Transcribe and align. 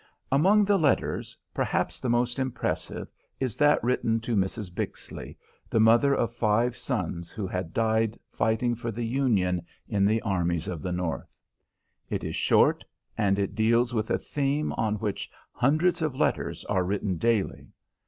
Among 0.31 0.65
the 0.65 0.79
letters, 0.79 1.37
perhaps 1.53 1.99
the 1.99 2.09
most 2.09 2.39
impressive 2.39 3.07
is 3.39 3.55
that 3.57 3.83
written 3.83 4.19
to 4.21 4.35
Mrs. 4.35 4.71
Bixley, 4.73 5.37
the 5.69 5.79
mother 5.79 6.11
of 6.15 6.33
five 6.33 6.75
sons 6.75 7.29
who 7.29 7.45
had 7.45 7.71
died 7.71 8.17
fighting 8.31 8.73
for 8.73 8.91
the 8.91 9.05
Union 9.05 9.61
in 9.87 10.05
the 10.07 10.19
armies 10.23 10.67
of 10.67 10.81
the 10.81 10.91
North. 10.91 11.39
It 12.09 12.23
is 12.23 12.35
short, 12.35 12.83
and 13.15 13.37
it 13.37 13.53
deals 13.53 13.93
with 13.93 14.09
a 14.09 14.17
theme 14.17 14.73
on 14.73 14.95
which 14.95 15.29
hundreds 15.51 16.01
of 16.01 16.15
letters 16.15 16.65
are 16.65 16.83
written 16.83 17.17
daily. 17.19 17.67